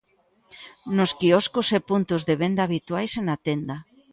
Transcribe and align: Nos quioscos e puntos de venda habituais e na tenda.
Nos 0.97 1.11
quioscos 1.19 1.67
e 1.77 1.79
puntos 1.89 2.21
de 2.27 2.35
venda 2.43 2.61
habituais 2.67 3.11
e 3.19 3.21
na 3.27 3.35
tenda. 3.47 3.77